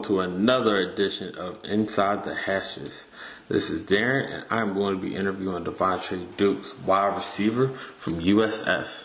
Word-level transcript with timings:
Welcome 0.00 0.16
to 0.16 0.22
another 0.22 0.76
edition 0.78 1.34
of 1.36 1.62
Inside 1.62 2.24
the 2.24 2.34
Hashes. 2.34 3.04
This 3.48 3.68
is 3.68 3.84
Darren, 3.84 4.32
and 4.32 4.44
I'm 4.48 4.72
going 4.72 4.98
to 4.98 5.06
be 5.06 5.14
interviewing 5.14 5.62
Devontae 5.64 6.38
Dukes, 6.38 6.74
wide 6.86 7.16
receiver 7.16 7.68
from 7.68 8.18
USF. 8.18 9.04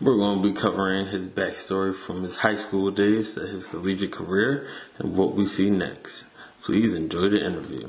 We're 0.00 0.14
going 0.14 0.40
to 0.40 0.48
be 0.48 0.54
covering 0.54 1.06
his 1.06 1.26
backstory 1.26 1.92
from 1.92 2.22
his 2.22 2.36
high 2.36 2.54
school 2.54 2.92
days 2.92 3.34
to 3.34 3.40
his 3.40 3.66
collegiate 3.66 4.12
career 4.12 4.68
and 4.98 5.16
what 5.16 5.34
we 5.34 5.46
see 5.46 5.68
next. 5.68 6.26
Please 6.62 6.94
enjoy 6.94 7.30
the 7.30 7.44
interview. 7.44 7.88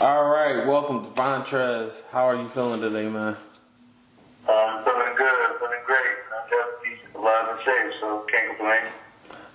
All 0.00 0.30
right, 0.30 0.64
welcome 0.64 1.04
Devontae. 1.04 2.00
How 2.12 2.28
are 2.28 2.36
you 2.36 2.46
feeling 2.46 2.80
today, 2.80 3.08
man? 3.08 3.34
Uh, 4.48 4.52
I'm 4.52 4.84
feeling 4.84 5.16
good, 5.16 5.50
I'm 5.50 5.58
feeling 5.58 5.82
great. 5.84 6.16
I'm 6.30 6.48
just 6.48 7.16
alive 7.16 7.48
and 7.50 7.58
safe, 7.64 7.92
so 8.00 8.24
can't 8.30 8.56
complain. 8.56 9.01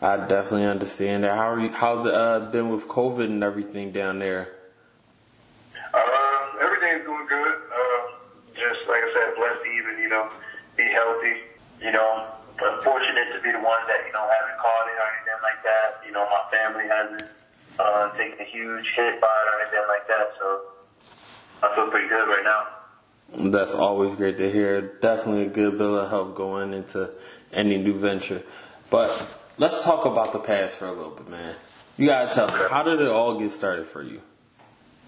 I 0.02 0.18
definitely 0.18 0.66
understand 0.66 1.24
that. 1.24 1.36
How 1.36 1.52
are 1.52 1.60
you? 1.60 1.70
How's 1.70 2.06
it 2.06 2.14
uh, 2.14 2.40
been 2.52 2.70
with 2.70 2.88
COVID 2.88 3.26
and 3.26 3.44
everything 3.44 3.92
down 3.92 4.20
there? 4.20 4.54
Uh, 5.94 6.62
everything's 6.62 7.06
going 7.06 7.28
good. 7.28 7.56
Uh, 7.56 8.12
just 8.54 8.88
like 8.88 9.02
I 9.02 9.12
said, 9.14 9.36
blessed 9.36 9.64
to 9.64 9.70
even, 9.70 9.98
you 9.98 10.10
know, 10.10 10.30
be 10.76 10.84
healthy. 10.84 11.42
You 11.82 11.92
know, 11.92 12.28
but 12.60 12.84
fortunate 12.84 13.34
to 13.34 13.42
be 13.42 13.52
the 13.52 13.60
one 13.60 13.82
that, 13.88 14.06
you 14.06 14.14
know, 14.14 14.22
haven't 14.22 14.58
caught 14.60 14.88
it 14.88 14.98
or 14.98 15.08
anything 15.18 15.42
like 15.42 15.64
that. 15.64 16.06
You 16.06 16.12
know, 16.12 16.26
my 16.26 16.44
family 16.52 16.88
hasn't 16.88 17.30
uh, 17.80 18.18
taken 18.18 18.40
a 18.40 18.50
huge 18.50 18.86
hit 18.96 19.22
by 19.22 19.28
it 19.28 19.48
or 19.50 19.62
anything 19.62 19.86
like 19.88 20.08
that, 20.08 20.34
so 20.40 20.62
I 21.64 21.76
feel 21.76 21.90
pretty 21.90 22.08
good 22.08 22.28
right 22.28 22.44
now. 22.44 22.68
That's 23.52 23.74
always 23.74 24.16
great 24.16 24.38
to 24.38 24.52
hear. 24.52 24.82
Definitely 24.82 25.44
a 25.44 25.50
good 25.50 25.78
bill 25.78 25.98
of 25.98 26.10
health 26.10 26.36
going 26.36 26.74
into 26.74 27.12
any 27.52 27.78
new 27.78 27.94
venture. 27.94 28.42
But 28.90 29.10
let's 29.58 29.84
talk 29.84 30.06
about 30.06 30.32
the 30.32 30.40
past 30.40 30.78
for 30.78 30.86
a 30.86 30.92
little 30.92 31.12
bit, 31.12 31.30
man. 31.30 31.56
You 31.98 32.08
gotta 32.08 32.30
tell 32.30 32.48
me, 32.48 32.70
how 32.70 32.84
did 32.84 33.02
it 33.02 33.08
all 33.08 33.38
get 33.38 33.50
started 33.50 33.88
for 33.88 34.04
you? 34.04 34.22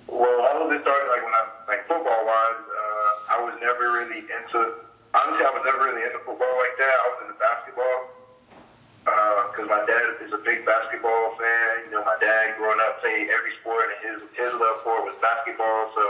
Well, 0.07 0.41
all 0.41 0.65
of 0.65 0.73
it 0.73 0.81
started 0.81 1.07
like 1.09 1.21
when 1.21 1.33
I, 1.33 1.43
like 1.69 1.85
football 1.85 2.25
wise, 2.25 2.65
uh, 2.65 3.33
I 3.33 3.37
was 3.45 3.53
never 3.61 3.93
really 3.93 4.25
into, 4.25 4.59
honestly, 5.13 5.45
I 5.45 5.53
was 5.53 5.61
never 5.65 5.85
really 5.85 6.01
into 6.01 6.17
football 6.25 6.49
like 6.57 6.75
that. 6.81 6.95
I 6.97 7.05
was 7.13 7.17
into 7.29 7.37
basketball. 7.37 7.97
Because 9.05 9.65
uh, 9.69 9.73
my 9.73 9.81
dad 9.85 10.17
is 10.21 10.33
a 10.33 10.41
big 10.41 10.65
basketball 10.65 11.33
fan. 11.37 11.89
You 11.89 11.97
know, 11.97 12.03
my 12.05 12.17
dad 12.21 12.57
growing 12.57 12.81
up 12.83 13.01
played 13.01 13.29
every 13.29 13.53
sport, 13.61 13.89
and 13.89 13.99
his 14.05 14.17
his 14.37 14.53
love 14.57 14.81
for 14.85 15.01
it 15.01 15.09
was 15.09 15.17
basketball. 15.17 15.89
So 15.93 16.03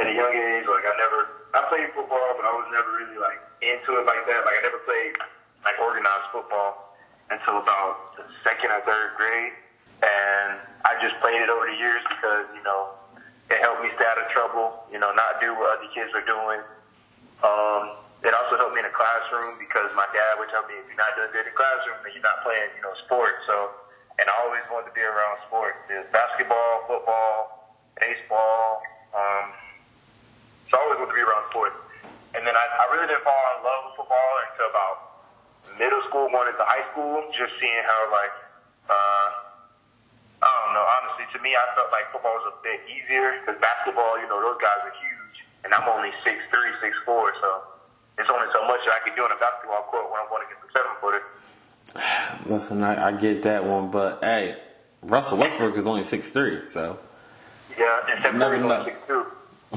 at 0.00 0.08
a 0.08 0.12
young 0.12 0.34
age, 0.34 0.64
like 0.68 0.84
I 0.84 0.92
never, 0.98 1.20
I 1.56 1.64
played 1.72 1.88
football, 1.96 2.36
but 2.36 2.44
I 2.44 2.52
was 2.52 2.68
never 2.68 2.90
really 3.00 3.16
like 3.16 3.40
into 3.64 3.96
it 3.96 4.04
like 4.04 4.28
that. 4.28 4.44
Like 4.44 4.60
I 4.60 4.62
never 4.66 4.80
played 4.84 5.16
like 5.64 5.78
organized 5.80 6.28
football 6.32 6.93
until 7.30 7.58
about 7.58 8.16
the 8.16 8.24
second 8.42 8.70
or 8.70 8.80
third 8.84 9.16
grade. 9.16 9.54
And 10.02 10.60
I 10.84 11.00
just 11.00 11.16
played 11.20 11.40
it 11.40 11.48
over 11.48 11.64
the 11.64 11.78
years 11.78 12.04
because, 12.08 12.44
you 12.52 12.62
know, 12.64 12.92
it 13.48 13.60
helped 13.60 13.84
me 13.84 13.92
stay 13.96 14.04
out 14.04 14.20
of 14.20 14.28
trouble, 14.32 14.84
you 14.92 14.98
know, 14.98 15.12
not 15.12 15.40
do 15.40 15.52
what 15.56 15.78
other 15.78 15.88
kids 15.92 16.12
were 16.12 16.24
doing. 16.24 16.60
Um, 17.44 17.96
it 18.24 18.32
also 18.32 18.56
helped 18.56 18.72
me 18.72 18.80
in 18.80 18.88
the 18.88 18.96
classroom 18.96 19.60
because 19.60 19.92
my 19.92 20.08
dad 20.16 20.40
would 20.40 20.48
tell 20.48 20.64
me 20.64 20.80
if 20.80 20.88
you're 20.88 20.96
not 20.96 21.12
doing 21.12 21.28
good 21.32 21.44
in 21.44 21.52
the 21.52 21.56
classroom, 21.56 22.00
then 22.00 22.16
you're 22.16 22.24
not 22.24 22.40
playing, 22.40 22.72
you 22.72 22.80
know, 22.80 22.96
sports. 23.04 23.44
So, 23.44 23.68
and 24.16 24.24
I 24.24 24.34
always 24.48 24.64
wanted 24.72 24.88
to 24.92 24.96
be 24.96 25.04
around 25.04 25.44
sports. 25.44 25.76
There's 25.92 26.08
basketball, 26.08 26.88
football, 26.88 27.68
baseball. 28.00 28.80
Um, 29.12 29.52
so 30.72 30.80
I 30.80 30.88
always 30.88 31.04
wanted 31.04 31.12
to 31.12 31.20
be 31.20 31.26
around 31.28 31.44
sports. 31.52 31.76
And 32.32 32.48
then 32.48 32.56
I, 32.56 32.64
I 32.64 32.84
really 32.96 33.12
didn't 33.12 33.28
fall 33.28 33.44
in 33.60 33.60
love 33.60 33.92
with 33.92 33.94
football 34.00 34.32
until 34.48 34.72
about 34.72 35.03
middle 35.78 36.02
school 36.08 36.30
going 36.30 36.48
into 36.48 36.64
high 36.64 36.84
school, 36.92 37.22
just 37.34 37.52
seeing 37.58 37.82
how 37.84 38.00
like 38.12 38.34
uh, 38.88 39.28
I 40.44 40.50
don't 40.64 40.74
know. 40.76 40.84
Honestly, 40.84 41.26
to 41.32 41.38
me, 41.40 41.56
I 41.56 41.64
felt 41.72 41.88
like 41.88 42.12
football 42.12 42.36
was 42.36 42.52
a 42.52 42.56
bit 42.60 42.84
easier 42.84 43.40
because 43.40 43.56
basketball, 43.64 44.20
you 44.20 44.28
know, 44.28 44.44
those 44.44 44.60
guys 44.60 44.84
are 44.84 44.92
huge, 44.92 45.36
and 45.64 45.72
I'm 45.72 45.88
only 45.88 46.12
six 46.20 46.36
three, 46.52 46.72
six 46.84 46.92
four, 47.08 47.32
so 47.40 47.64
it's 48.20 48.28
only 48.28 48.48
so 48.52 48.66
much 48.68 48.84
that 48.84 49.00
I 49.00 49.00
can 49.02 49.16
do 49.16 49.24
on 49.24 49.32
a 49.32 49.40
basketball 49.40 49.88
court 49.88 50.12
when 50.12 50.20
I'm 50.20 50.28
going 50.28 50.44
against 50.44 50.68
a 50.68 50.70
seven 50.76 50.92
footer. 51.00 51.22
Listen, 52.50 52.84
I, 52.84 53.08
I 53.08 53.12
get 53.16 53.42
that 53.48 53.64
one, 53.64 53.90
but 53.90 54.20
hey, 54.20 54.60
Russell 55.02 55.38
Westbrook 55.38 55.76
is 55.76 55.86
only 55.86 56.04
six 56.04 56.30
three, 56.30 56.68
so 56.68 56.98
yeah, 57.78 58.04
and 58.10 58.20
Steph 58.20 58.36
Curry's 58.36 58.62
only 58.62 58.84
six 58.84 58.98
two. 59.08 59.24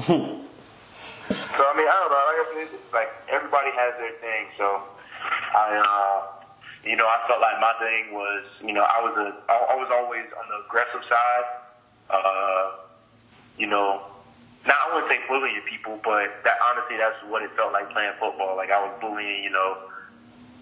so 0.04 1.62
I 1.64 1.72
mean, 1.76 1.88
I 1.88 1.96
don't 1.96 2.12
know. 2.12 2.24
I 2.28 2.44
said, 2.54 2.78
like 2.92 3.08
everybody 3.28 3.70
has 3.72 3.96
their 3.96 4.12
thing, 4.20 4.52
so. 4.56 4.82
I, 5.58 5.74
uh, 5.74 6.18
you 6.86 6.94
know, 6.94 7.06
I 7.06 7.18
felt 7.26 7.40
like 7.42 7.58
my 7.58 7.74
thing 7.82 8.14
was, 8.14 8.46
you 8.62 8.72
know, 8.72 8.86
I 8.86 9.02
was 9.02 9.14
a, 9.18 9.34
I 9.50 9.74
was 9.74 9.90
always 9.90 10.26
on 10.38 10.46
the 10.46 10.64
aggressive 10.64 11.02
side. 11.10 11.46
Uh, 12.08 12.86
you 13.58 13.66
know, 13.66 14.06
now 14.66 14.78
I 14.78 14.94
wouldn't 14.94 15.10
say 15.10 15.18
bullying 15.26 15.60
people, 15.66 15.98
but 16.04 16.30
that 16.46 16.56
honestly, 16.70 16.96
that's 16.96 17.18
what 17.26 17.42
it 17.42 17.50
felt 17.58 17.72
like 17.72 17.90
playing 17.90 18.14
football. 18.22 18.54
Like 18.54 18.70
I 18.70 18.78
was 18.78 18.94
bullying, 19.02 19.42
you 19.42 19.50
know, 19.50 19.90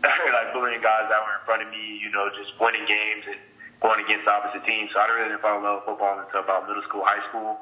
like 0.02 0.52
bullying 0.56 0.80
guys 0.80 1.12
that 1.12 1.20
were 1.20 1.36
in 1.36 1.44
front 1.44 1.62
of 1.62 1.68
me, 1.68 2.00
you 2.00 2.10
know, 2.10 2.32
just 2.32 2.56
winning 2.56 2.88
games 2.88 3.28
and 3.28 3.36
going 3.84 4.00
against 4.00 4.24
the 4.24 4.32
opposite 4.32 4.64
teams. 4.64 4.90
So 4.96 5.00
I 5.00 5.06
really 5.12 5.28
didn't 5.28 5.44
fall 5.44 5.60
in 5.60 5.64
love 5.64 5.84
with 5.84 5.96
football 5.96 6.16
until 6.18 6.40
about 6.40 6.64
middle 6.66 6.82
school, 6.88 7.04
high 7.04 7.20
school. 7.28 7.60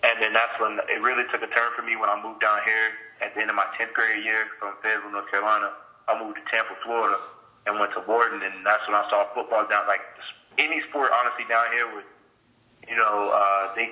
And 0.00 0.16
then 0.16 0.32
that's 0.32 0.56
when 0.56 0.80
it 0.88 1.04
really 1.04 1.28
took 1.28 1.44
a 1.44 1.50
turn 1.52 1.76
for 1.76 1.84
me 1.84 1.94
when 1.94 2.08
I 2.08 2.16
moved 2.16 2.40
down 2.40 2.64
here 2.64 2.96
at 3.20 3.36
the 3.36 3.44
end 3.44 3.52
of 3.52 3.56
my 3.56 3.68
10th 3.76 3.92
grade 3.92 4.24
year 4.24 4.48
from 4.56 4.72
Fayetteville, 4.80 5.12
North 5.12 5.28
Carolina. 5.28 5.76
I 6.10 6.22
moved 6.22 6.36
to 6.36 6.44
Tampa, 6.50 6.74
Florida, 6.84 7.18
and 7.66 7.78
went 7.78 7.92
to 7.94 8.00
Borden, 8.00 8.42
and 8.42 8.66
that's 8.66 8.82
when 8.86 8.94
I 8.94 9.06
saw 9.10 9.26
football 9.34 9.66
down. 9.68 9.86
Like 9.86 10.00
any 10.58 10.82
sport, 10.88 11.10
honestly, 11.14 11.44
down 11.48 11.66
here 11.72 11.86
with, 11.94 12.04
you 12.88 12.96
know, 12.96 13.30
uh, 13.32 13.74
they, 13.74 13.90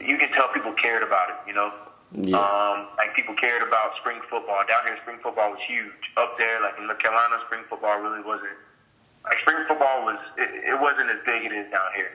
you 0.00 0.18
can 0.18 0.30
tell 0.32 0.48
people 0.54 0.72
cared 0.74 1.02
about 1.02 1.30
it. 1.30 1.36
You 1.46 1.54
know, 1.54 1.72
yeah. 2.14 2.38
um, 2.38 2.86
like 2.96 3.14
people 3.14 3.34
cared 3.34 3.62
about 3.62 3.96
spring 4.00 4.20
football. 4.30 4.62
Down 4.68 4.86
here, 4.86 4.96
spring 5.02 5.18
football 5.22 5.50
was 5.50 5.60
huge. 5.66 5.92
Up 6.16 6.38
there, 6.38 6.62
like 6.62 6.78
in 6.78 6.86
North 6.86 6.98
Carolina, 6.98 7.42
spring 7.46 7.64
football 7.68 7.98
really 7.98 8.22
wasn't. 8.22 8.56
Like 9.24 9.38
spring 9.40 9.64
football 9.68 10.04
was, 10.04 10.18
it, 10.36 10.50
it 10.74 10.80
wasn't 10.80 11.10
as 11.10 11.18
big 11.24 11.46
as 11.46 11.52
it 11.52 11.54
is 11.54 11.70
down 11.70 11.90
here. 11.94 12.10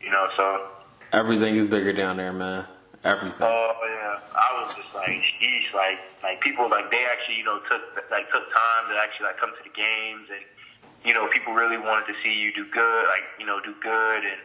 You 0.00 0.10
know, 0.10 0.28
so 0.36 0.68
everything 1.12 1.56
is 1.56 1.66
bigger 1.66 1.92
down 1.92 2.16
there, 2.16 2.32
man. 2.32 2.66
Everything. 3.04 3.38
Oh 3.46 3.74
yeah, 3.86 4.18
I 4.34 4.58
was 4.58 4.74
just 4.74 4.92
like, 4.94 5.22
sheesh, 5.38 5.72
like, 5.72 5.98
like 6.22 6.40
people 6.40 6.68
like 6.68 6.90
they 6.90 7.06
actually, 7.06 7.36
you 7.38 7.44
know, 7.44 7.60
took 7.70 7.82
like 8.10 8.26
took 8.32 8.42
time 8.50 8.90
to 8.90 8.98
actually 8.98 9.26
like 9.30 9.38
come 9.38 9.54
to 9.54 9.62
the 9.62 9.70
games, 9.70 10.26
and 10.34 10.42
you 11.06 11.14
know, 11.14 11.28
people 11.30 11.54
really 11.54 11.78
wanted 11.78 12.10
to 12.10 12.14
see 12.24 12.34
you 12.34 12.52
do 12.52 12.66
good, 12.66 13.04
like 13.06 13.22
you 13.38 13.46
know, 13.46 13.60
do 13.62 13.72
good, 13.80 14.26
and 14.26 14.42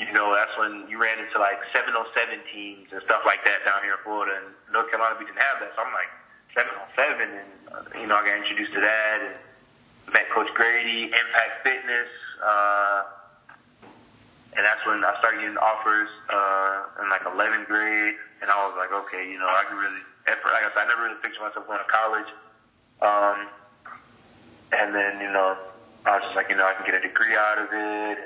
you 0.00 0.08
know, 0.12 0.32
that's 0.32 0.56
when 0.56 0.88
you 0.88 0.96
ran 0.96 1.20
into 1.20 1.36
like 1.38 1.60
707 1.76 2.40
teams 2.48 2.88
and 2.92 3.02
stuff 3.04 3.28
like 3.28 3.44
that 3.44 3.60
down 3.68 3.84
here 3.84 3.92
in 3.92 4.02
Florida, 4.04 4.40
and 4.40 4.56
North 4.72 4.88
Carolina 4.88 5.16
we 5.20 5.28
didn't 5.28 5.44
have 5.44 5.60
that, 5.60 5.76
so 5.76 5.84
I'm 5.84 5.92
like 5.92 6.08
707, 6.56 7.28
and 7.28 7.50
uh, 7.76 8.00
you 8.00 8.08
know, 8.08 8.16
I 8.16 8.24
got 8.24 8.40
introduced 8.40 8.72
to 8.72 8.80
that, 8.80 9.18
and 9.20 9.36
met 10.16 10.32
Coach 10.32 10.48
Grady, 10.56 11.12
Impact 11.12 11.60
Fitness. 11.60 12.08
uh 12.40 13.11
and 14.54 14.64
that's 14.64 14.84
when 14.84 15.00
I 15.04 15.16
started 15.18 15.40
getting 15.40 15.56
offers 15.56 16.08
uh, 16.28 17.02
in 17.02 17.08
like 17.08 17.24
11th 17.24 17.66
grade, 17.66 18.14
and 18.42 18.50
I 18.50 18.56
was 18.68 18.76
like, 18.76 18.92
okay, 19.04 19.24
you 19.24 19.38
know, 19.38 19.48
I 19.48 19.64
can 19.68 19.76
really. 19.78 20.02
At 20.28 20.38
first, 20.38 20.54
like 20.54 20.62
I 20.62 20.70
said, 20.70 20.86
I 20.86 20.88
never 20.88 21.02
really 21.02 21.20
pictured 21.22 21.42
myself 21.42 21.66
going 21.66 21.82
to 21.82 21.90
college. 21.90 22.30
Um, 23.02 23.50
and 24.70 24.94
then, 24.94 25.20
you 25.20 25.32
know, 25.32 25.58
I 26.06 26.14
was 26.14 26.22
just 26.22 26.36
like, 26.36 26.48
you 26.48 26.54
know, 26.54 26.66
I 26.66 26.74
can 26.74 26.86
get 26.86 26.94
a 26.94 27.02
degree 27.02 27.34
out 27.34 27.58
of 27.58 27.68
it. 27.72 28.18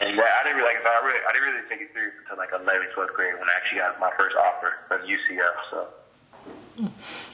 And, 0.00 0.10
and 0.10 0.20
I 0.20 0.42
didn't 0.42 0.58
really, 0.58 0.74
like 0.74 0.82
I 0.82 0.90
I, 0.90 1.06
really, 1.06 1.20
I 1.22 1.32
didn't 1.32 1.48
really 1.54 1.68
take 1.68 1.80
it 1.82 1.90
serious 1.94 2.14
until 2.24 2.38
like 2.38 2.50
11th, 2.50 2.98
12th 2.98 3.14
grade 3.14 3.34
when 3.38 3.46
I 3.46 3.54
actually 3.56 3.78
got 3.78 4.00
my 4.00 4.10
first 4.18 4.34
offer 4.34 4.74
from 4.88 5.02
UCF. 5.06 5.56
So. 5.70 6.90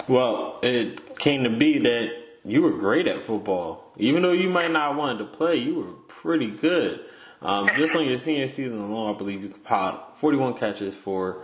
Well, 0.09 0.59
it 0.63 1.19
came 1.19 1.45
to 1.45 1.51
be 1.51 1.79
that 1.79 2.13
you 2.45 2.63
were 2.63 2.73
great 2.73 3.07
at 3.07 3.23
football. 3.23 3.93
Even 3.97 4.23
though 4.23 4.33
you 4.33 4.49
might 4.49 4.71
not 4.71 4.97
want 4.97 5.19
to 5.21 5.25
play, 5.25 5.57
you 5.57 5.75
were 5.75 5.93
pretty 6.09 6.51
good. 6.51 7.01
Um, 7.43 7.71
just 7.77 7.95
on 7.95 8.07
your 8.07 8.19
senior 8.19 8.49
season 8.49 8.81
alone, 8.81 9.15
I 9.15 9.19
believe 9.19 9.43
you 9.43 9.49
compiled 9.51 10.01
41 10.15 10.55
catches 10.55 10.95
for 10.95 11.43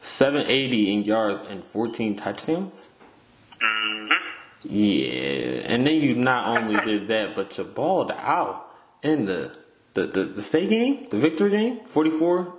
780 0.00 0.92
in 0.92 1.02
yards 1.04 1.40
and 1.48 1.64
14 1.64 2.16
touchdowns. 2.16 2.88
Mm-hmm. 3.60 4.12
Yeah, 4.64 5.62
and 5.66 5.86
then 5.86 5.96
you 5.96 6.14
not 6.14 6.56
only 6.56 6.80
did 6.84 7.08
that, 7.08 7.34
but 7.34 7.58
you 7.58 7.64
balled 7.64 8.12
out 8.12 8.70
in 9.02 9.26
the 9.26 9.56
the, 9.94 10.06
the, 10.06 10.24
the 10.24 10.42
state 10.42 10.70
game, 10.70 11.06
the 11.10 11.18
victory 11.18 11.50
game, 11.50 11.80
44 11.84 12.54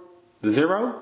0. 0.45 1.01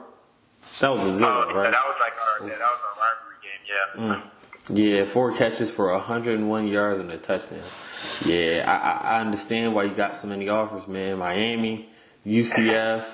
That 0.79 0.89
was 0.89 1.01
a 1.01 1.17
zero, 1.17 1.49
uh, 1.49 1.53
right? 1.53 1.71
That 1.71 1.83
was 1.85 1.97
like 1.99 2.13
our, 2.13 2.47
that 2.47 2.59
was 2.59 2.79
our 2.87 2.95
rivalry 3.01 3.35
game, 3.41 3.61
yeah. 3.67 4.15
Mm. 4.15 4.30
Yeah, 4.69 5.05
four 5.05 5.35
catches 5.35 5.71
for 5.71 5.91
101 5.91 6.67
yards 6.67 6.99
and 6.99 7.11
a 7.11 7.17
touchdown. 7.17 7.59
Yeah, 8.25 8.63
I, 8.67 9.15
I 9.15 9.21
understand 9.21 9.73
why 9.73 9.83
you 9.83 9.93
got 9.93 10.15
so 10.15 10.27
many 10.27 10.49
offers, 10.49 10.87
man. 10.87 11.17
Miami, 11.17 11.89
UCF, 12.25 13.05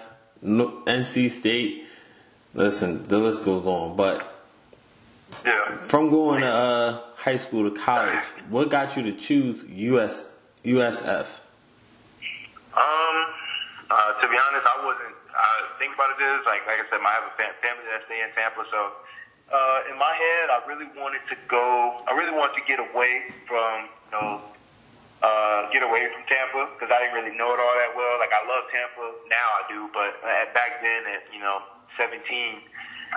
NC 0.44 1.30
State. 1.30 1.86
Listen, 2.54 3.04
the 3.04 3.18
list 3.18 3.46
goes 3.46 3.66
on. 3.66 3.96
But 3.96 4.34
yeah. 5.46 5.78
from 5.78 6.10
going 6.10 6.42
to 6.42 6.48
uh, 6.48 7.02
high 7.16 7.38
school 7.38 7.70
to 7.70 7.76
college, 7.76 8.24
what 8.50 8.70
got 8.70 8.98
you 8.98 9.04
to 9.04 9.14
choose 9.14 9.64
US 9.64 10.24
USF? 10.66 11.40
Um, 12.76 13.18
uh, 13.90 14.14
to 14.22 14.28
be 14.28 14.36
honest, 14.36 14.68
I 14.68 14.86
wasn't. 14.86 15.16
Uh, 15.32 15.80
think 15.80 15.96
about 15.96 16.12
it 16.12 16.24
is 16.24 16.46
like 16.46 16.66
like 16.68 16.82
I 16.82 16.86
said, 16.90 17.00
I 17.00 17.14
have 17.14 17.32
a 17.32 17.36
family 17.38 17.88
that 17.94 18.04
stay 18.06 18.20
in 18.20 18.34
Tampa, 18.36 18.66
so 18.70 18.92
uh, 19.48 19.80
in 19.92 19.96
my 19.98 20.12
head, 20.12 20.52
I 20.52 20.60
really 20.68 20.92
wanted 21.00 21.24
to 21.32 21.36
go. 21.48 22.04
I 22.08 22.12
really 22.12 22.36
wanted 22.36 22.60
to 22.60 22.66
get 22.68 22.80
away 22.84 23.32
from 23.48 23.88
you 23.88 24.12
know 24.12 24.42
uh, 25.24 25.72
get 25.72 25.82
away 25.82 26.06
from 26.12 26.28
Tampa 26.28 26.68
because 26.76 26.92
I 26.92 27.00
didn't 27.02 27.16
really 27.16 27.36
know 27.36 27.56
it 27.56 27.60
all 27.60 27.76
that 27.80 27.96
well. 27.96 28.20
Like 28.20 28.36
I 28.36 28.44
love 28.44 28.68
Tampa 28.70 29.06
now, 29.32 29.48
I 29.58 29.64
do, 29.72 29.80
but 29.96 30.20
at, 30.28 30.54
back 30.54 30.84
then 30.84 31.08
at 31.08 31.26
you 31.32 31.40
know 31.40 31.64
17, 31.96 32.20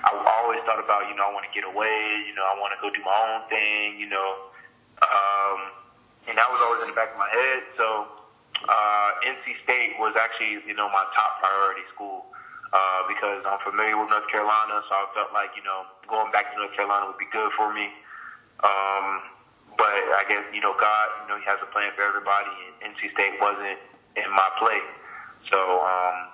I 0.06 0.10
always 0.40 0.62
thought 0.64 0.78
about 0.78 1.10
you 1.10 1.18
know 1.18 1.26
I 1.26 1.32
want 1.34 1.44
to 1.50 1.52
get 1.52 1.66
away. 1.66 2.24
You 2.24 2.34
know 2.38 2.46
I 2.46 2.54
want 2.62 2.72
to 2.72 2.80
go 2.80 2.94
do 2.94 3.02
my 3.02 3.12
own 3.12 3.42
thing. 3.50 3.98
You 3.98 4.08
know, 4.08 4.54
um, 5.02 5.58
and 6.30 6.38
that 6.38 6.46
was 6.46 6.62
always 6.62 6.86
in 6.86 6.94
the 6.94 6.98
back 6.98 7.10
of 7.10 7.18
my 7.18 7.28
head. 7.28 7.66
So 7.74 8.06
uh, 8.70 9.26
NC 9.26 9.58
State 9.66 9.98
was 9.98 10.14
actually 10.14 10.62
you 10.62 10.78
know 10.78 10.86
my 10.94 11.04
top 11.10 11.42
priority 11.42 11.82
school. 11.90 12.30
Uh, 12.70 13.02
because 13.10 13.42
I'm 13.42 13.58
familiar 13.66 13.98
with 13.98 14.14
North 14.14 14.30
Carolina, 14.30 14.78
so 14.86 14.94
I 14.94 15.10
felt 15.10 15.34
like 15.34 15.50
you 15.58 15.64
know 15.66 15.90
going 16.06 16.30
back 16.30 16.54
to 16.54 16.56
North 16.62 16.70
Carolina 16.78 17.10
would 17.10 17.18
be 17.18 17.26
good 17.34 17.50
for 17.58 17.74
me. 17.74 17.90
Um, 18.62 19.26
but 19.74 19.90
I 19.90 20.22
guess 20.30 20.46
you 20.54 20.62
know 20.62 20.78
God, 20.78 21.06
you 21.18 21.26
know 21.26 21.38
He 21.42 21.46
has 21.50 21.58
a 21.58 21.70
plan 21.74 21.90
for 21.98 22.06
everybody, 22.06 22.54
and 22.78 22.94
NC 22.94 23.10
State 23.10 23.42
wasn't 23.42 23.74
in 24.14 24.30
my 24.30 24.46
play. 24.62 24.78
So 25.50 25.58
um, 25.82 26.30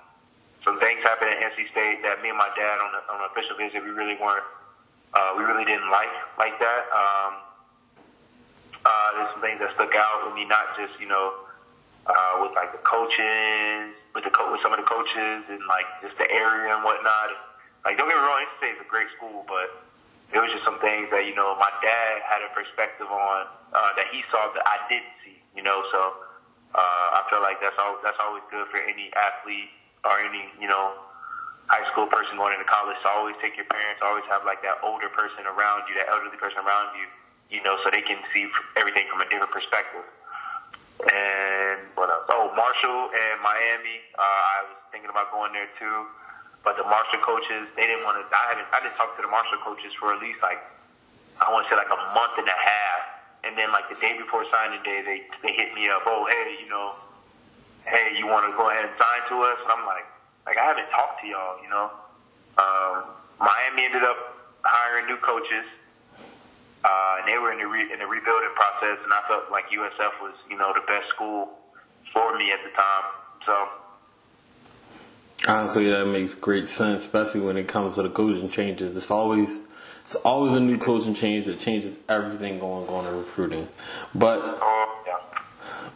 some 0.61 0.77
things 0.77 1.01
happened 1.09 1.33
at 1.33 1.41
NC 1.41 1.73
State 1.73 2.05
that 2.05 2.21
me 2.21 2.29
and 2.29 2.37
my 2.37 2.53
dad 2.53 2.85
on, 2.85 2.93
the, 2.93 3.01
on 3.09 3.17
an 3.25 3.33
official 3.33 3.57
visit 3.57 3.81
we 3.81 3.97
really 3.97 4.21
weren't, 4.21 4.45
uh, 5.17 5.33
we 5.41 5.45
really 5.47 5.65
didn't 5.65 5.89
like 5.89 6.13
like 6.37 6.61
that. 6.61 6.83
Um, 6.93 7.33
uh, 8.85 9.09
there's 9.17 9.33
some 9.33 9.41
things 9.41 9.57
that 9.65 9.73
stuck 9.73 9.97
out 9.97 10.29
with 10.29 10.37
me, 10.37 10.45
not 10.45 10.77
just 10.77 11.01
you 11.01 11.09
know 11.09 11.46
uh, 12.07 12.35
with 12.43 12.55
like 12.55 12.73
the 12.73 12.83
coaches, 12.87 13.95
with 14.15 14.25
the 14.25 14.31
co- 14.31 14.51
with 14.51 14.63
some 14.63 14.73
of 14.73 14.79
the 14.79 14.87
coaches, 14.87 15.45
and 15.51 15.61
like 15.67 15.87
just 16.03 16.17
the 16.19 16.29
area 16.31 16.75
and 16.75 16.83
whatnot. 16.83 17.35
Like 17.85 17.99
don't 17.99 18.09
get 18.09 18.19
me 18.19 18.23
wrong, 18.23 18.43
NC 18.43 18.57
State 18.59 18.75
is 18.79 18.83
a 18.83 18.89
great 18.89 19.11
school, 19.15 19.47
but 19.47 19.71
it 20.33 20.39
was 20.39 20.51
just 20.51 20.65
some 20.67 20.79
things 20.83 21.11
that 21.11 21.27
you 21.27 21.35
know 21.35 21.55
my 21.59 21.71
dad 21.83 22.23
had 22.27 22.43
a 22.43 22.51
perspective 22.55 23.07
on 23.11 23.47
uh, 23.75 23.91
that 23.95 24.07
he 24.11 24.23
saw 24.31 24.51
that 24.55 24.65
I 24.67 24.83
didn't 24.91 25.15
see. 25.23 25.39
You 25.55 25.63
know, 25.63 25.83
so 25.91 26.15
uh, 26.75 27.19
I 27.19 27.27
feel 27.31 27.43
like 27.43 27.59
that's 27.63 27.79
all 27.79 27.99
that's 28.03 28.19
always 28.19 28.43
good 28.51 28.67
for 28.71 28.79
any 28.79 29.11
athlete 29.15 29.71
or 30.05 30.19
any 30.19 30.51
you 30.59 30.69
know 30.69 30.95
high 31.67 31.83
school 31.91 32.07
person 32.07 32.39
going 32.39 32.55
into 32.55 32.67
college. 32.67 32.97
So 33.03 33.11
always 33.11 33.35
take 33.43 33.59
your 33.59 33.67
parents. 33.67 34.03
Always 34.03 34.27
have 34.31 34.47
like 34.47 34.63
that 34.63 34.79
older 34.83 35.11
person 35.11 35.47
around 35.47 35.91
you, 35.91 35.99
that 35.99 36.07
elderly 36.11 36.39
person 36.39 36.63
around 36.63 36.95
you. 36.95 37.07
You 37.51 37.63
know, 37.63 37.79
so 37.83 37.91
they 37.91 38.03
can 38.03 38.19
see 38.35 38.51
everything 38.75 39.07
from 39.11 39.23
a 39.23 39.29
different 39.31 39.55
perspective. 39.55 40.03
And 41.07 41.76
what 42.07 42.15
else? 42.15 42.31
Oh, 42.31 42.55
Marshall 42.55 43.11
and 43.11 43.43
Miami. 43.43 43.99
Uh, 44.15 44.23
I 44.23 44.59
was 44.71 44.79
thinking 44.95 45.11
about 45.11 45.35
going 45.35 45.51
there 45.51 45.67
too. 45.75 46.07
But 46.63 46.79
the 46.79 46.87
Marshall 46.87 47.19
coaches, 47.27 47.67
they 47.75 47.91
didn't 47.91 48.07
want 48.07 48.23
to. 48.23 48.23
I 48.31 48.55
hadn't. 48.55 48.71
I 48.71 48.79
didn't 48.79 48.95
talk 48.95 49.19
to 49.19 49.23
the 49.27 49.31
Marshall 49.31 49.59
coaches 49.67 49.91
for 49.99 50.15
at 50.15 50.23
least 50.23 50.39
like 50.39 50.63
I 51.43 51.51
want 51.51 51.67
to 51.67 51.69
say 51.71 51.75
like 51.75 51.91
a 51.91 51.99
month 52.15 52.39
and 52.39 52.47
a 52.47 52.55
half. 52.55 53.03
And 53.43 53.59
then 53.59 53.75
like 53.75 53.91
the 53.91 53.99
day 53.99 54.15
before 54.15 54.47
signing 54.55 54.83
day, 54.87 55.03
they 55.03 55.19
they 55.43 55.51
hit 55.51 55.75
me 55.75 55.91
up. 55.91 56.07
Oh, 56.07 56.31
hey, 56.31 56.63
you 56.63 56.71
know, 56.71 56.95
hey, 57.91 58.15
you 58.15 58.31
want 58.31 58.47
to 58.47 58.55
go 58.55 58.71
ahead 58.71 58.87
and 58.87 58.95
sign 58.95 59.21
to 59.35 59.43
us? 59.43 59.59
And 59.67 59.71
I'm 59.75 59.83
like, 59.83 60.07
like 60.47 60.59
I 60.63 60.67
haven't 60.67 60.91
talked 60.95 61.23
to 61.23 61.27
y'all, 61.27 61.59
you 61.59 61.71
know. 61.71 61.91
Um, 62.55 63.19
Miami 63.43 63.83
ended 63.83 64.07
up 64.07 64.19
hiring 64.63 65.11
new 65.11 65.19
coaches, 65.23 65.67
uh, 66.87 67.19
and 67.19 67.27
they 67.27 67.39
were 67.39 67.51
in 67.51 67.59
the 67.59 67.67
re- 67.67 67.91
in 67.91 67.99
the 67.99 68.07
rebuilding 68.07 68.55
process. 68.55 68.99
And 69.03 69.11
I 69.11 69.27
felt 69.27 69.51
like 69.51 69.71
USF 69.75 70.23
was, 70.23 70.35
you 70.47 70.59
know, 70.59 70.71
the 70.71 70.87
best 70.87 71.11
school 71.11 71.66
for 72.17 72.39
me 72.39 72.51
at 72.51 72.61
the 72.65 72.71
time. 72.71 73.05
So 73.45 73.69
Honestly, 75.49 75.91
that 75.91 76.07
makes 76.07 76.35
great 76.35 76.69
sense, 76.69 77.03
especially 77.03 77.43
when 77.43 77.57
it 77.57 77.69
comes 77.69 77.97
to 77.97 78.03
the 78.03 78.09
coaching 78.09 78.49
changes. 78.49 78.97
It's 78.97 79.11
always 79.11 79.61
it's 80.03 80.15
always 80.17 80.55
a 80.55 80.61
new 80.61 80.79
coaching 80.79 81.15
change 81.15 81.45
that 81.45 81.59
changes 81.59 81.99
everything 82.09 82.59
going 82.59 82.89
on 82.89 83.07
in 83.07 83.17
recruiting. 83.19 83.69
But 84.15 84.41
oh, 84.43 84.87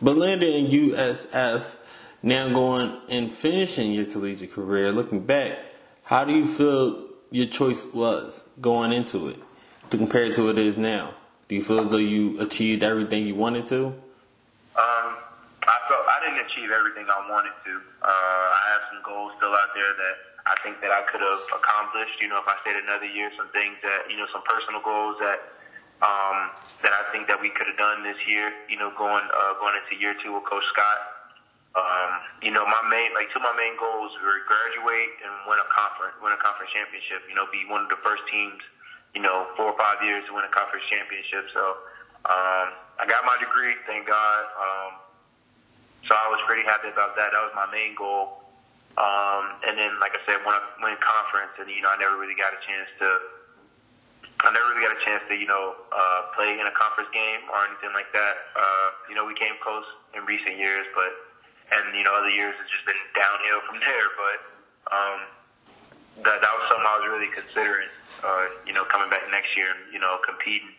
but 0.03 0.17
landing 0.17 0.67
in 0.67 0.91
USF, 0.91 1.65
now 2.23 2.49
going 2.51 3.01
and 3.09 3.33
finishing 3.33 3.93
your 3.93 4.05
collegiate 4.05 4.53
career, 4.53 4.93
looking 4.93 5.21
back, 5.21 5.59
how 6.03 6.25
do 6.25 6.35
you 6.35 6.47
feel 6.47 7.07
your 7.31 7.47
choice 7.47 7.85
was 7.93 8.45
going 8.61 8.93
into 8.93 9.29
it 9.29 9.39
compared 9.91 10.33
to 10.35 10.47
what 10.47 10.59
it 10.59 10.67
is 10.67 10.77
now? 10.77 11.15
Do 11.49 11.57
you 11.57 11.65
feel 11.65 11.81
as 11.81 11.89
though 11.89 11.97
you 11.97 12.41
achieved 12.41 12.85
everything 12.85 13.27
you 13.27 13.35
wanted 13.35 13.67
to? 13.67 13.87
Um, 13.87 13.95
I 14.77 15.77
felt 15.89 16.07
I 16.07 16.21
didn't 16.25 16.50
achieve 16.61 16.73
everything 16.77 17.09
I 17.09 17.25
wanted 17.33 17.57
to. 17.65 17.73
Uh, 18.05 18.47
I 18.53 18.65
have 18.77 18.85
some 18.93 19.01
goals 19.01 19.33
still 19.41 19.57
out 19.57 19.73
there 19.73 19.97
that 19.97 20.17
I 20.45 20.55
think 20.61 20.85
that 20.85 20.93
I 20.93 21.01
could 21.09 21.25
have 21.25 21.41
accomplished. 21.57 22.21
You 22.21 22.29
know, 22.29 22.37
if 22.37 22.49
I 22.49 22.61
stayed 22.61 22.77
another 22.77 23.09
year, 23.09 23.33
some 23.41 23.49
things 23.57 23.81
that 23.81 24.13
you 24.13 24.21
know, 24.21 24.29
some 24.29 24.45
personal 24.45 24.85
goals 24.85 25.17
that 25.25 25.41
um, 26.05 26.53
that 26.85 26.93
I 26.93 27.09
think 27.13 27.29
that 27.33 27.41
we 27.41 27.49
could 27.49 27.65
have 27.65 27.81
done 27.81 28.05
this 28.05 28.21
year. 28.29 28.53
You 28.69 28.77
know, 28.77 28.93
going 28.93 29.25
uh, 29.25 29.57
going 29.57 29.73
into 29.81 29.97
year 29.97 30.13
two 30.21 30.37
with 30.37 30.45
Coach 30.45 30.65
Scott. 30.77 31.01
Um, 31.71 32.11
you 32.45 32.51
know, 32.51 32.67
my 32.67 32.83
main 32.93 33.15
like 33.17 33.33
two 33.33 33.41
of 33.41 33.47
my 33.47 33.57
main 33.57 33.79
goals 33.81 34.13
were 34.21 34.43
graduate 34.45 35.13
and 35.25 35.33
win 35.49 35.57
a 35.57 35.69
conference, 35.73 36.19
win 36.21 36.37
a 36.37 36.41
conference 36.45 36.69
championship. 36.77 37.25
You 37.25 37.37
know, 37.41 37.49
be 37.49 37.65
one 37.73 37.89
of 37.89 37.89
the 37.89 38.01
first 38.05 38.27
teams. 38.29 38.61
You 39.17 39.23
know, 39.23 39.51
four 39.59 39.75
or 39.75 39.79
five 39.79 39.99
years 40.07 40.23
to 40.29 40.39
win 40.39 40.47
a 40.47 40.53
conference 40.55 40.87
championship. 40.87 41.51
So 41.51 41.83
um, 42.31 42.79
I 42.95 43.11
got 43.11 43.27
my 43.27 43.35
degree, 43.43 43.75
thank 43.91 44.07
God. 44.07 44.43
Um, 44.55 44.91
so 46.09 46.17
I 46.17 46.27
was 46.33 46.41
pretty 46.47 46.65
happy 46.65 46.89
about 46.89 47.17
that. 47.17 47.33
That 47.33 47.43
was 47.45 47.53
my 47.55 47.69
main 47.69 47.95
goal. 47.95 48.41
Um, 48.99 49.61
and 49.63 49.79
then, 49.79 50.01
like 50.03 50.13
I 50.17 50.21
said, 50.27 50.43
when 50.43 50.53
I 50.57 50.63
went 50.83 50.99
conference, 51.01 51.55
and 51.61 51.71
you 51.71 51.81
know, 51.81 51.93
I 51.93 51.99
never 52.01 52.19
really 52.19 52.35
got 52.35 52.53
a 52.53 52.61
chance 52.65 52.91
to. 52.99 53.09
I 54.41 54.49
never 54.49 54.73
really 54.73 54.81
got 54.81 54.97
a 54.97 55.03
chance 55.05 55.21
to, 55.29 55.37
you 55.37 55.45
know, 55.45 55.77
uh, 55.93 56.33
play 56.33 56.57
in 56.57 56.65
a 56.65 56.73
conference 56.73 57.13
game 57.13 57.45
or 57.53 57.61
anything 57.69 57.93
like 57.93 58.09
that. 58.17 58.57
Uh, 58.57 58.89
you 59.05 59.15
know, 59.15 59.29
we 59.29 59.37
came 59.37 59.53
close 59.61 59.85
in 60.17 60.25
recent 60.25 60.57
years, 60.57 60.89
but 60.97 61.13
and 61.77 61.93
you 61.93 62.03
know, 62.03 62.17
other 62.17 62.33
years 62.33 62.57
it's 62.57 62.73
just 62.73 62.89
been 62.89 62.99
downhill 63.13 63.61
from 63.69 63.79
there. 63.87 64.09
But 64.17 64.37
um, 64.91 65.19
that 66.25 66.41
that 66.41 66.53
was 66.57 66.65
something 66.73 66.89
I 66.89 66.97
was 66.99 67.07
really 67.09 67.31
considering. 67.31 67.93
Uh, 68.21 68.53
you 68.69 68.77
know, 68.77 68.85
coming 68.85 69.09
back 69.09 69.25
next 69.33 69.57
year 69.57 69.73
and 69.73 69.81
you 69.93 70.01
know, 70.01 70.21
competing 70.25 70.77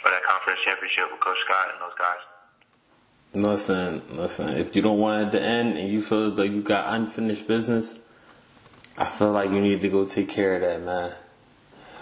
for 0.00 0.08
that 0.08 0.24
conference 0.24 0.60
championship 0.64 1.10
with 1.12 1.20
Coach 1.20 1.36
Scott 1.44 1.74
and 1.74 1.80
those 1.82 1.96
guys. 1.98 2.22
Listen, 3.34 4.02
listen. 4.10 4.48
If 4.48 4.74
you 4.74 4.82
don't 4.82 4.98
want 4.98 5.28
it 5.28 5.38
to 5.38 5.44
end 5.44 5.76
and 5.76 5.88
you 5.88 6.00
feel 6.00 6.24
as 6.24 6.34
though 6.34 6.44
you 6.44 6.62
got 6.62 6.94
unfinished 6.94 7.46
business, 7.46 7.94
I 8.96 9.04
feel 9.04 9.32
like 9.32 9.50
you 9.50 9.60
need 9.60 9.80
to 9.82 9.88
go 9.88 10.04
take 10.04 10.28
care 10.28 10.56
of 10.56 10.62
that, 10.62 10.82
man. 10.82 11.14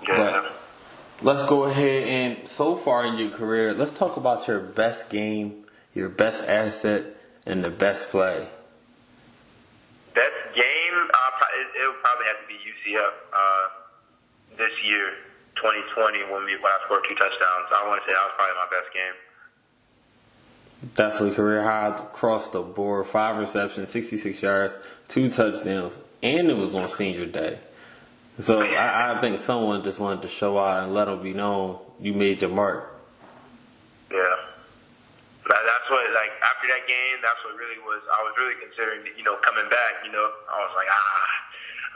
Yeah. 0.08 0.16
But 0.16 0.52
let's 1.22 1.44
go 1.44 1.64
ahead 1.64 2.08
and 2.08 2.46
so 2.46 2.76
far 2.76 3.04
in 3.06 3.18
your 3.18 3.30
career, 3.30 3.74
let's 3.74 3.90
talk 3.90 4.16
about 4.16 4.46
your 4.46 4.60
best 4.60 5.10
game, 5.10 5.64
your 5.94 6.08
best 6.08 6.46
asset, 6.46 7.04
and 7.44 7.64
the 7.64 7.70
best 7.70 8.10
play. 8.10 8.48
Best 10.14 10.54
game, 10.54 10.94
uh, 10.94 11.44
it, 11.58 11.82
it 11.82 11.86
would 11.88 12.00
probably 12.02 12.26
have 12.26 12.40
to 12.40 12.48
be 12.48 12.54
UCF 12.54 13.12
uh, 13.34 13.68
this 14.58 14.72
year, 14.84 15.10
2020, 15.56 16.32
when 16.32 16.44
we 16.44 16.54
when 16.54 16.70
I 16.70 16.78
scored 16.86 17.04
two 17.08 17.14
touchdowns. 17.16 17.66
I 17.74 17.84
want 17.88 18.00
to 18.00 18.06
say 18.06 18.14
that 18.14 18.24
was 18.24 18.34
probably 18.36 18.54
my 18.56 18.70
best 18.70 18.94
game. 18.94 19.16
Definitely 20.94 21.34
career 21.34 21.62
high 21.62 21.88
across 21.88 22.48
the 22.48 22.60
board. 22.60 23.06
Five 23.06 23.38
receptions, 23.38 23.90
66 23.90 24.42
yards, 24.42 24.78
two 25.08 25.30
touchdowns, 25.30 25.98
and 26.22 26.50
it 26.50 26.56
was 26.56 26.74
on 26.74 26.88
senior 26.88 27.26
day. 27.26 27.58
So 28.38 28.60
I, 28.60 29.16
I 29.16 29.20
think 29.20 29.38
someone 29.38 29.82
just 29.82 29.98
wanted 29.98 30.22
to 30.22 30.28
show 30.28 30.58
out 30.58 30.84
and 30.84 30.92
let 30.92 31.06
them 31.06 31.22
be 31.22 31.32
known 31.32 31.78
you 31.98 32.12
made 32.12 32.42
your 32.42 32.50
mark. 32.50 32.92
Yeah. 34.12 34.36
That's 35.48 35.88
what, 35.88 36.04
like, 36.12 36.34
after 36.42 36.66
that 36.68 36.84
game, 36.84 37.22
that's 37.22 37.40
what 37.46 37.56
really 37.56 37.78
was, 37.80 38.02
I 38.10 38.20
was 38.26 38.34
really 38.36 38.58
considering, 38.60 39.06
you 39.16 39.22
know, 39.22 39.38
coming 39.40 39.70
back, 39.70 40.02
you 40.04 40.10
know, 40.10 40.26
I 40.50 40.58
was 40.60 40.74
like, 40.74 40.90
ah, 40.90 41.32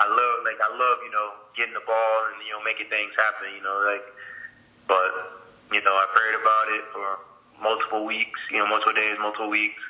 I 0.00 0.06
love, 0.08 0.46
like, 0.46 0.56
I 0.62 0.70
love, 0.70 1.02
you 1.04 1.10
know, 1.10 1.34
getting 1.58 1.74
the 1.74 1.82
ball 1.84 2.16
and, 2.30 2.38
you 2.46 2.54
know, 2.54 2.62
making 2.62 2.86
things 2.88 3.10
happen, 3.18 3.50
you 3.52 3.60
know, 3.60 3.76
like, 3.84 4.06
but, 4.86 5.10
you 5.74 5.82
know, 5.82 5.92
I 5.92 6.06
prayed 6.14 6.38
about 6.38 6.66
it 6.72 6.84
for 6.94 7.06
multiple 7.62 8.04
weeks, 8.04 8.40
you 8.50 8.58
know, 8.58 8.66
multiple 8.66 8.92
days, 8.92 9.16
multiple 9.20 9.50
weeks, 9.50 9.80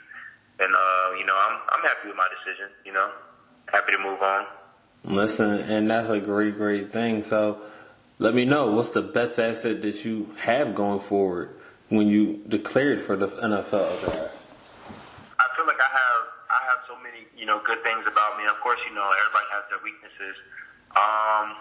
and 0.59 0.75
uh, 0.75 1.15
you 1.19 1.25
know, 1.27 1.37
I'm 1.37 1.61
I'm 1.71 1.83
happy 1.83 2.09
with 2.09 2.17
my 2.17 2.29
decision. 2.29 2.69
You 2.85 2.93
know, 2.93 3.11
happy 3.73 3.93
to 3.93 3.99
move 3.99 4.21
on. 4.23 4.47
Listen, 5.05 5.61
and 5.61 5.91
that's 5.91 6.11
a 6.11 6.21
great, 6.21 6.57
great 6.57 6.93
thing. 6.93 7.23
So, 7.23 7.61
let 8.19 8.35
me 8.35 8.45
know 8.45 8.71
what's 8.71 8.91
the 8.91 9.03
best 9.03 9.39
asset 9.39 9.81
that 9.83 10.05
you 10.05 10.35
have 10.39 10.75
going 10.75 11.01
forward 11.01 11.57
when 11.89 12.07
you 12.07 12.43
declared 12.49 13.01
for 13.01 13.17
the 13.17 13.27
NFL 13.27 14.01
draft. 14.01 14.37
I 15.39 15.47
feel 15.57 15.67
like 15.67 15.81
I 15.81 15.91
have 15.91 16.23
I 16.51 16.61
have 16.69 16.79
so 16.87 16.97
many 17.03 17.27
you 17.37 17.47
know 17.47 17.61
good 17.65 17.83
things 17.83 18.05
about 18.07 18.37
me. 18.37 18.45
Of 18.45 18.61
course, 18.61 18.79
you 18.89 18.95
know 18.95 19.09
everybody 19.09 19.47
has 19.53 19.65
their 19.71 19.81
weaknesses. 19.83 20.37
Um, 20.97 21.57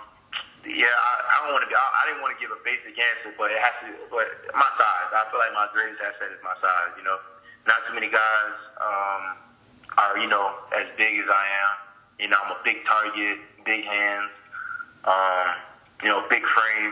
yeah, 0.67 0.91
I, 0.91 1.11
I 1.23 1.35
don't 1.43 1.53
want 1.55 1.63
to. 1.63 1.71
I, 1.71 1.87
I 1.87 2.01
didn't 2.09 2.21
want 2.23 2.35
to 2.35 2.39
give 2.41 2.51
a 2.51 2.59
basic 2.67 2.95
answer, 2.97 3.31
but 3.39 3.51
it 3.51 3.59
has 3.63 3.75
to. 3.85 3.95
But 4.11 4.27
my 4.51 4.67
size, 4.75 5.09
I 5.15 5.23
feel 5.31 5.39
like 5.39 5.55
my 5.55 5.71
greatest 5.71 6.03
asset 6.03 6.35
is 6.35 6.41
my 6.43 6.55
size. 6.59 6.91
You 6.99 7.05
know, 7.07 7.19
not 7.67 7.85
too 7.87 7.95
many 7.95 8.11
guys 8.11 8.55
um, 8.81 9.23
are 9.95 10.19
you 10.19 10.27
know, 10.27 10.55
as 10.75 10.87
big 10.99 11.19
as 11.19 11.29
I 11.31 11.45
am. 11.63 11.71
You 12.19 12.27
know, 12.27 12.39
I'm 12.43 12.51
a 12.51 12.59
big 12.67 12.83
target, 12.83 13.39
big 13.63 13.87
hands, 13.87 14.31
um, 15.07 15.47
you 16.03 16.11
know, 16.11 16.27
big 16.27 16.43
frame. 16.43 16.91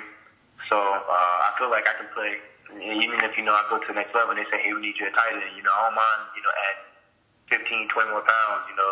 So 0.72 0.80
uh, 0.80 1.48
I 1.48 1.52
feel 1.60 1.68
like 1.68 1.84
I 1.88 1.96
can 2.00 2.08
play. 2.16 2.40
Even 2.72 3.20
if 3.24 3.36
you 3.40 3.44
know 3.44 3.56
I 3.56 3.64
go 3.72 3.80
to 3.80 3.88
the 3.88 3.96
next 3.96 4.16
level 4.16 4.36
and 4.36 4.40
they 4.40 4.48
say, 4.52 4.60
"Hey, 4.60 4.72
we 4.72 4.80
need 4.80 4.96
you 5.00 5.08
at 5.08 5.16
tight 5.16 5.36
end," 5.36 5.56
you 5.56 5.64
know, 5.64 5.72
I 5.72 5.88
don't 5.88 5.96
mind, 5.96 6.22
you 6.36 6.44
know, 6.44 6.52
add 6.68 6.78
15, 7.64 7.88
20 7.88 8.12
more 8.12 8.24
pounds. 8.24 8.64
You 8.68 8.76
know, 8.76 8.92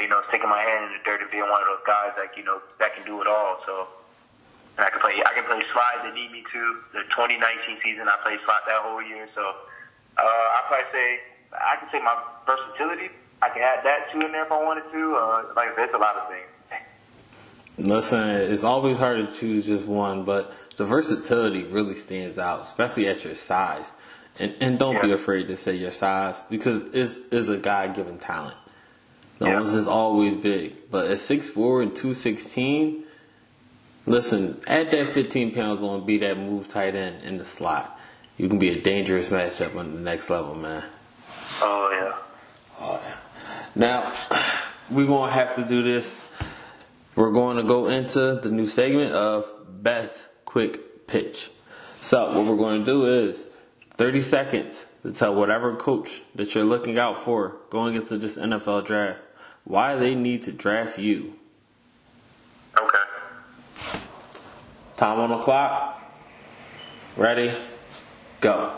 you 0.00 0.08
know, 0.08 0.22
sticking 0.28 0.48
my 0.48 0.62
hand 0.62 0.86
in 0.86 0.92
the 0.96 1.02
dirt 1.04 1.20
and 1.20 1.30
being 1.30 1.48
one 1.48 1.60
of 1.60 1.68
those 1.68 1.84
guys 1.86 2.12
that 2.16 2.36
you 2.36 2.44
know 2.44 2.62
that 2.78 2.94
can 2.94 3.04
do 3.04 3.20
it 3.20 3.26
all. 3.26 3.60
So. 3.66 3.88
And 4.78 4.86
I 4.86 4.88
can 4.88 5.00
play. 5.04 5.20
I 5.20 5.34
can 5.36 5.44
play 5.44 5.60
slide 5.68 6.00
if 6.00 6.08
they 6.08 6.16
need 6.16 6.32
me 6.32 6.44
to. 6.48 6.62
The 6.96 7.04
2019 7.12 7.76
season, 7.84 8.08
I 8.08 8.16
played 8.24 8.40
slide 8.48 8.64
that 8.64 8.80
whole 8.80 9.02
year. 9.04 9.28
So 9.34 9.44
uh, 10.16 10.22
I 10.24 10.64
probably 10.66 10.88
say 10.92 11.20
I 11.52 11.76
can 11.76 11.90
say 11.90 12.00
my 12.00 12.16
versatility. 12.46 13.10
I 13.42 13.48
can 13.50 13.62
add 13.62 13.84
that 13.84 14.10
too 14.12 14.20
in 14.20 14.32
there 14.32 14.46
if 14.46 14.52
I 14.52 14.62
wanted 14.62 14.84
to. 14.92 15.16
Uh, 15.16 15.44
like 15.56 15.70
it's 15.76 15.94
a 15.94 15.98
lot 15.98 16.16
of 16.16 16.28
things. 16.28 16.48
Listen, 17.78 18.28
it's 18.28 18.64
always 18.64 18.98
hard 18.98 19.28
to 19.28 19.34
choose 19.34 19.66
just 19.66 19.88
one, 19.88 20.24
but 20.24 20.54
the 20.76 20.84
versatility 20.84 21.64
really 21.64 21.94
stands 21.94 22.38
out, 22.38 22.62
especially 22.62 23.08
at 23.08 23.24
your 23.24 23.34
size. 23.34 23.90
And 24.38 24.54
and 24.60 24.78
don't 24.78 24.96
yeah. 24.96 25.02
be 25.02 25.12
afraid 25.12 25.48
to 25.48 25.56
say 25.56 25.74
your 25.76 25.90
size 25.90 26.42
because 26.48 26.84
it's 26.94 27.18
is 27.30 27.48
a 27.48 27.58
God 27.58 27.94
given 27.94 28.18
talent. 28.18 28.56
No 29.42 29.48
yeah. 29.48 29.54
one's 29.56 29.74
just 29.74 29.88
always 29.88 30.36
big, 30.36 30.88
but 30.88 31.10
at 31.10 31.18
six 31.18 31.48
four 31.48 31.82
and 31.82 31.96
two 31.96 32.14
sixteen, 32.14 33.02
listen, 34.06 34.62
add 34.68 34.92
that 34.92 35.14
fifteen 35.14 35.52
pounds 35.52 35.82
on, 35.82 36.06
be 36.06 36.18
that 36.18 36.38
move 36.38 36.68
tight 36.68 36.94
end 36.94 37.24
in 37.24 37.38
the 37.38 37.44
slot. 37.44 37.98
You 38.36 38.48
can 38.48 38.60
be 38.60 38.70
a 38.70 38.80
dangerous 38.80 39.30
matchup 39.30 39.74
on 39.74 39.94
the 39.94 40.00
next 40.00 40.30
level, 40.30 40.54
man. 40.54 40.84
Oh 41.60 41.90
yeah. 41.92 42.16
Oh 42.80 43.00
yeah. 43.04 43.16
Now 43.74 44.12
we're 44.92 45.08
gonna 45.08 45.32
have 45.32 45.56
to 45.56 45.64
do 45.64 45.82
this. 45.82 46.24
We're 47.16 47.32
going 47.32 47.56
to 47.56 47.64
go 47.64 47.88
into 47.88 48.36
the 48.36 48.48
new 48.48 48.66
segment 48.66 49.12
of 49.12 49.44
best 49.68 50.28
quick 50.44 51.08
pitch. 51.08 51.50
So 52.00 52.28
what 52.28 52.46
we're 52.46 52.56
going 52.56 52.84
to 52.84 52.86
do 52.86 53.26
is 53.26 53.48
30 53.94 54.20
seconds 54.20 54.86
to 55.02 55.12
tell 55.12 55.34
whatever 55.34 55.74
coach 55.74 56.22
that 56.36 56.54
you're 56.54 56.64
looking 56.64 56.96
out 56.96 57.18
for 57.18 57.56
going 57.70 57.96
into 57.96 58.18
this 58.18 58.38
NFL 58.38 58.86
draft 58.86 59.18
why 59.64 59.96
they 59.96 60.14
need 60.14 60.42
to 60.42 60.52
draft 60.52 60.98
you. 60.98 61.34
Okay. 62.78 64.02
Time 64.96 65.18
on 65.20 65.30
the 65.30 65.38
clock. 65.38 66.02
Ready? 67.16 67.54
Go. 68.40 68.72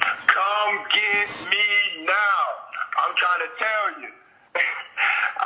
Come 0.00 0.78
get 0.92 1.28
me 1.50 2.04
now. 2.06 2.42
I'm 2.98 3.14
trying 3.16 3.40
to 3.40 3.50
tell 3.58 4.02
you. 4.02 4.08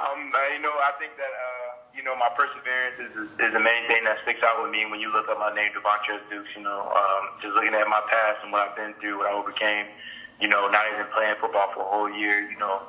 um, 0.00 0.32
you 0.54 0.62
know, 0.62 0.70
I 0.70 0.92
think 0.98 1.16
that. 1.16 1.24
Uh, 1.24 1.64
you 1.94 2.02
know, 2.02 2.18
my 2.18 2.28
perseverance 2.34 2.98
is, 2.98 3.12
is 3.38 3.52
the 3.54 3.62
main 3.62 3.86
thing 3.86 4.02
that 4.02 4.18
sticks 4.26 4.42
out 4.42 4.60
with 4.60 4.70
me 4.74 4.84
when 4.90 4.98
you 4.98 5.14
look 5.14 5.30
up 5.30 5.38
my 5.38 5.54
name, 5.54 5.70
Devontae 5.70 6.18
Dukes. 6.28 6.50
You 6.58 6.66
know, 6.66 6.90
um, 6.90 7.38
just 7.40 7.54
looking 7.54 7.72
at 7.72 7.86
my 7.86 8.02
past 8.10 8.42
and 8.42 8.50
what 8.50 8.66
I've 8.66 8.76
been 8.76 8.94
through, 8.98 9.22
what 9.22 9.30
I 9.30 9.32
overcame. 9.32 9.86
You 10.42 10.50
know, 10.50 10.66
not 10.66 10.84
even 10.90 11.06
playing 11.14 11.38
football 11.40 11.70
for 11.72 11.86
a 11.86 11.88
whole 11.88 12.10
year. 12.10 12.50
You 12.50 12.58
know, 12.58 12.82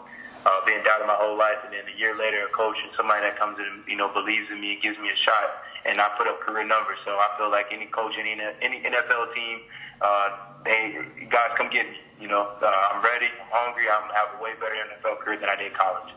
uh, 0.46 0.62
being 0.66 0.84
doubted 0.84 1.08
my 1.08 1.18
whole 1.18 1.38
life, 1.38 1.58
and 1.66 1.74
then 1.74 1.82
a 1.90 1.98
year 1.98 2.16
later, 2.16 2.46
a 2.46 2.52
coach 2.54 2.78
and 2.82 2.94
somebody 2.96 3.22
that 3.22 3.38
comes 3.38 3.58
in, 3.58 3.84
you 3.90 3.98
know, 3.98 4.14
believes 4.14 4.46
in 4.52 4.62
me 4.62 4.74
and 4.74 4.82
gives 4.82 4.98
me 5.00 5.10
a 5.10 5.20
shot, 5.26 5.66
and 5.86 5.98
I 5.98 6.10
put 6.18 6.28
up 6.28 6.40
career 6.42 6.64
numbers. 6.64 6.98
So 7.04 7.18
I 7.18 7.30
feel 7.38 7.50
like 7.50 7.68
any 7.72 7.88
coach, 7.88 8.14
any 8.20 8.38
any 8.62 8.82
NFL 8.82 9.34
team, 9.34 9.60
uh, 10.02 10.30
they 10.64 11.02
guys 11.30 11.50
come 11.58 11.70
get 11.70 11.90
me. 11.90 11.98
You 12.22 12.28
know, 12.30 12.48
uh, 12.62 12.90
I'm 12.94 13.04
ready, 13.04 13.26
I'm 13.26 13.50
hungry, 13.52 13.86
I'm 13.90 14.08
have 14.14 14.40
a 14.40 14.44
way 14.44 14.52
better 14.60 14.76
NFL 14.76 15.20
career 15.20 15.40
than 15.40 15.50
I 15.50 15.56
did 15.56 15.74
college. 15.74 16.14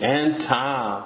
And 0.00 0.40
time. 0.40 1.04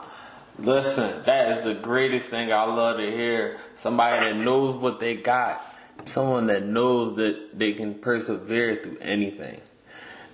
Listen, 0.59 1.25
that 1.27 1.59
is 1.59 1.65
the 1.65 1.75
greatest 1.75 2.29
thing 2.31 2.53
I 2.53 2.63
love 2.65 2.99
to 2.99 3.11
hear. 3.11 3.59
Somebody 3.75 4.27
that 4.27 4.37
knows 4.37 4.77
what 4.77 5.01
they 5.01 5.17
got. 5.17 5.61
Someone 6.07 6.47
that 6.47 6.65
knows 6.65 7.17
that 7.17 7.59
they 7.59 7.73
can 7.73 7.95
persevere 7.95 8.77
through 8.77 8.99
anything. 9.01 9.61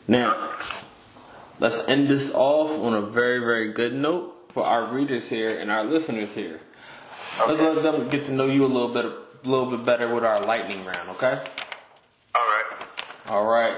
Now, 0.09 0.51
let's 1.61 1.79
end 1.87 2.09
this 2.09 2.33
off 2.35 2.79
on 2.81 2.95
a 2.95 3.03
very, 3.03 3.39
very 3.39 3.73
good 3.73 3.95
note 3.95 4.35
for 4.49 4.65
our 4.65 4.85
readers 4.87 5.29
here 5.29 5.59
and 5.61 5.71
our 5.71 5.85
listeners 5.85 6.35
here. 6.35 6.61
Okay. 7.41 7.53
Let's 7.53 7.63
let 7.63 7.83
them 7.83 8.09
get 8.09 8.25
to 8.27 8.33
know 8.33 8.47
you 8.47 8.65
a 8.65 8.67
little 8.67 8.89
bit, 8.89 9.05
a 9.05 9.49
little 9.49 9.71
bit 9.71 9.85
better 9.85 10.13
with 10.13 10.25
our 10.25 10.41
lightning 10.41 10.85
round. 10.85 11.09
Okay? 11.11 11.39
All 12.35 12.43
right. 12.43 12.65
All 13.29 13.45
right. 13.47 13.77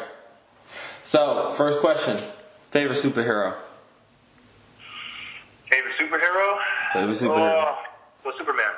So, 1.03 1.51
first 1.53 1.81
question: 1.81 2.17
favorite 2.71 2.97
superhero? 2.97 3.55
Favorite 5.67 5.95
superhero? 5.99 6.59
Favorite 6.93 7.17
superhero? 7.17 7.65
Uh, 7.65 7.77
well, 8.25 8.35
Superman. 8.39 8.73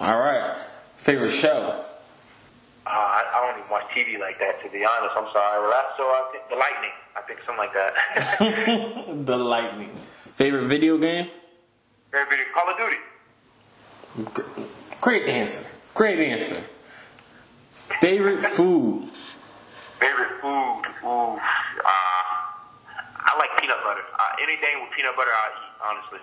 All 0.00 0.18
right. 0.18 0.56
Favorite 0.96 1.30
show? 1.30 1.84
Uh, 2.86 2.90
I, 2.90 3.22
I 3.34 3.46
don't 3.46 3.58
even 3.60 3.70
watch 3.70 3.84
TV 3.90 4.18
like 4.20 4.38
that, 4.38 4.62
to 4.62 4.68
be 4.70 4.84
honest. 4.84 5.14
I'm 5.16 5.28
sorry. 5.32 5.60
Well, 5.62 5.70
that's 5.70 5.96
so 5.96 6.04
I 6.04 6.28
think 6.32 6.48
The 6.50 6.56
Lightning. 6.56 6.92
I 7.16 7.22
think 7.22 7.40
something 7.46 7.58
like 7.58 7.72
that. 7.72 9.26
the 9.26 9.38
Lightning. 9.38 9.90
Favorite 10.32 10.66
video 10.68 10.98
game? 10.98 11.28
Favorite 12.10 12.30
video 12.30 12.44
Call 12.52 12.70
of 12.70 12.76
Duty. 12.76 14.70
Great 15.00 15.26
answer. 15.28 15.64
Great 15.94 16.18
answer. 16.18 16.62
Favorite 18.00 18.44
food? 18.52 19.08
Favorite 20.00 20.40
food? 20.40 20.82
Ooh, 21.04 21.06
uh, 21.06 21.38
I 21.86 23.36
like 23.38 23.50
peanut 23.60 23.76
butter. 23.84 24.00
Uh, 24.18 24.42
anything 24.42 24.80
with 24.82 24.90
peanut 24.96 25.16
butter, 25.16 25.30
I'll 25.30 25.52
eat, 25.52 25.98
honestly. 26.02 26.18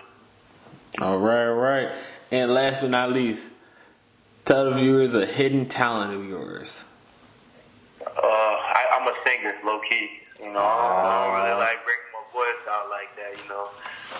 All 1.00 1.18
right, 1.18 1.46
all 1.46 1.54
right. 1.54 1.88
And 2.30 2.52
last 2.52 2.80
but 2.82 2.90
not 2.90 3.12
least, 3.12 3.50
tell 4.44 4.70
the 4.70 4.76
viewers 4.76 5.14
a 5.14 5.26
hidden 5.26 5.66
talent 5.66 6.14
of 6.14 6.28
yours. 6.28 6.84
Uh, 8.00 8.10
I, 8.20 8.98
am 9.00 9.06
a 9.06 9.14
singer, 9.24 9.54
low 9.64 9.80
key. 9.88 10.20
You 10.40 10.52
know, 10.52 10.58
I 10.58 11.26
don't 11.26 11.34
really 11.38 11.58
like 11.58 11.84
breaking 11.86 12.10
my 12.10 12.24
voice 12.34 12.62
out 12.68 12.90
like 12.90 13.14
that. 13.16 13.38
You 13.38 13.48
know, 13.48 13.68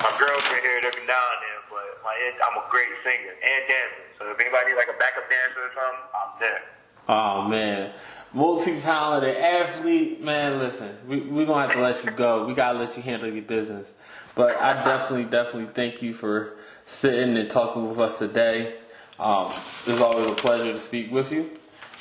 my 0.00 0.12
girls 0.18 0.42
can 0.42 0.62
hear 0.62 0.78
it 0.78 0.84
every 0.84 1.06
now 1.06 1.18
and 1.18 1.40
then, 1.42 1.58
but 1.68 2.02
my 2.04 2.14
I'm 2.14 2.58
a 2.58 2.64
great 2.70 2.88
singer 3.02 3.34
and 3.34 3.62
dancer. 3.66 4.06
So 4.18 4.30
if 4.30 4.38
anybody 4.38 4.70
needs 4.70 4.78
like 4.78 4.94
a 4.94 4.98
backup 4.98 5.26
dancer 5.28 5.66
or 5.66 5.72
something, 5.74 6.06
I'm 6.14 6.32
there. 6.38 6.62
Oh 7.08 7.48
man, 7.48 7.92
multi-talented 8.32 9.36
athlete, 9.36 10.22
man. 10.22 10.60
Listen, 10.60 10.96
we 11.08 11.20
we 11.20 11.44
gonna 11.44 11.66
have 11.66 11.72
to 11.72 11.82
let 11.82 12.04
you 12.04 12.12
go. 12.12 12.46
We 12.46 12.54
gotta 12.54 12.78
let 12.78 12.96
you 12.96 13.02
handle 13.02 13.28
your 13.28 13.42
business. 13.42 13.92
But 14.34 14.56
I 14.60 14.82
definitely, 14.84 15.24
definitely 15.24 15.74
thank 15.74 16.00
you 16.00 16.14
for 16.14 16.54
sitting 16.84 17.36
and 17.36 17.50
talking 17.50 17.88
with 17.88 17.98
us 17.98 18.18
today. 18.18 18.76
Um, 19.22 19.46
it's 19.86 20.00
always 20.00 20.28
a 20.28 20.34
pleasure 20.34 20.72
to 20.72 20.80
speak 20.80 21.12
with 21.12 21.30
you. 21.30 21.48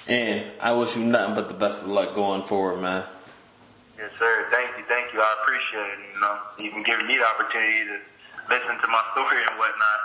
And 0.07 0.43
I 0.59 0.71
wish 0.71 0.95
you 0.95 1.03
nothing 1.03 1.35
but 1.35 1.49
the 1.49 1.53
best 1.53 1.83
of 1.83 1.89
luck 1.89 2.15
going 2.15 2.41
forward, 2.41 2.81
man. 2.81 3.03
Yes, 3.95 4.09
sir. 4.17 4.47
Thank 4.49 4.75
you. 4.75 4.83
Thank 4.87 5.13
you. 5.13 5.21
I 5.21 5.35
appreciate 5.43 5.99
it. 5.99 6.15
You 6.15 6.19
know, 6.19 6.39
even 6.57 6.81
giving 6.83 7.05
me 7.05 7.19
the 7.19 7.25
opportunity 7.27 7.85
to 7.85 7.99
listen 8.49 8.75
to 8.81 8.87
my 8.87 9.03
story 9.11 9.43
and 9.47 9.59
whatnot. 9.59 9.99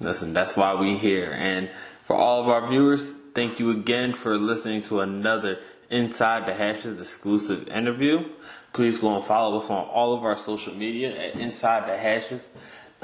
Listen, 0.00 0.32
that's 0.32 0.56
why 0.56 0.74
we 0.74 0.96
here. 0.96 1.30
And 1.32 1.70
for 2.02 2.16
all 2.16 2.42
of 2.42 2.48
our 2.48 2.66
viewers, 2.66 3.12
thank 3.32 3.60
you 3.60 3.70
again 3.70 4.14
for 4.14 4.36
listening 4.36 4.82
to 4.82 4.98
another 4.98 5.60
Inside 5.90 6.46
the 6.46 6.54
Hashes 6.54 6.98
exclusive 6.98 7.68
interview. 7.68 8.28
Please 8.72 8.98
go 8.98 9.14
and 9.14 9.24
follow 9.24 9.58
us 9.58 9.70
on 9.70 9.84
all 9.84 10.12
of 10.12 10.24
our 10.24 10.34
social 10.34 10.74
media 10.74 11.16
at 11.16 11.36
Inside 11.36 11.86
the 11.86 11.96
Hashes 11.96 12.48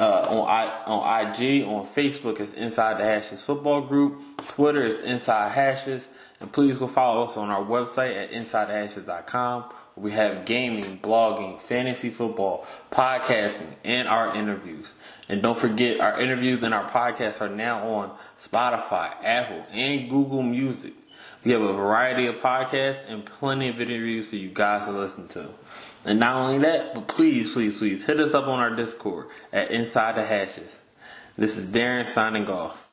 uh, 0.00 0.26
on 0.30 0.48
I, 0.48 0.84
on 0.86 1.26
IG, 1.26 1.62
on 1.64 1.84
Facebook 1.84 2.40
is 2.40 2.54
Inside 2.54 2.98
the 2.98 3.04
Hashes 3.04 3.42
Football 3.42 3.82
Group, 3.82 4.22
Twitter 4.48 4.82
is 4.82 5.00
Inside 5.00 5.50
Hashes, 5.50 6.08
and 6.40 6.50
please 6.50 6.78
go 6.78 6.86
follow 6.86 7.26
us 7.26 7.36
on 7.36 7.50
our 7.50 7.62
website 7.62 8.16
at 8.16 8.30
InsideHashes.com. 8.30 9.64
We 9.96 10.12
have 10.12 10.46
gaming, 10.46 10.98
blogging, 10.98 11.60
fantasy 11.60 12.08
football, 12.08 12.66
podcasting, 12.90 13.74
and 13.84 14.08
our 14.08 14.34
interviews. 14.34 14.94
And 15.28 15.42
don't 15.42 15.58
forget, 15.58 16.00
our 16.00 16.18
interviews 16.18 16.62
and 16.62 16.72
our 16.72 16.88
podcasts 16.88 17.42
are 17.42 17.54
now 17.54 17.86
on 17.86 18.16
Spotify, 18.38 19.12
Apple, 19.22 19.66
and 19.70 20.08
Google 20.08 20.42
Music. 20.42 20.94
We 21.44 21.52
have 21.52 21.60
a 21.60 21.74
variety 21.74 22.26
of 22.26 22.36
podcasts 22.36 23.02
and 23.06 23.26
plenty 23.26 23.68
of 23.68 23.78
interviews 23.78 24.28
for 24.28 24.36
you 24.36 24.48
guys 24.48 24.86
to 24.86 24.92
listen 24.92 25.28
to. 25.28 25.50
And 26.04 26.18
not 26.18 26.36
only 26.36 26.58
that, 26.60 26.94
but 26.94 27.08
please, 27.08 27.52
please, 27.52 27.78
please 27.78 28.04
hit 28.04 28.20
us 28.20 28.34
up 28.34 28.46
on 28.46 28.58
our 28.58 28.74
Discord 28.74 29.28
at 29.52 29.70
Inside 29.70 30.16
the 30.16 30.24
Hashes. 30.24 30.80
This 31.36 31.58
is 31.58 31.66
Darren 31.66 32.06
signing 32.06 32.48
off. 32.48 32.89